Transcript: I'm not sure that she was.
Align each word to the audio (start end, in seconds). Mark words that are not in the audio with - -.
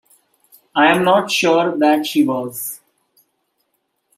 I'm 0.75 1.03
not 1.03 1.29
sure 1.29 1.77
that 1.77 2.07
she 2.07 2.25
was. 2.25 2.79